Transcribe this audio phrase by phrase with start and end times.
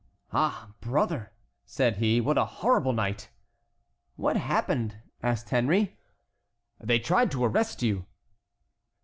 [0.33, 1.31] "Ah, brother,"
[1.63, 3.29] said he, "what a horrible night!"
[4.15, 5.95] "What happened?" asked Henry.
[6.79, 8.07] "They tried to arrest you."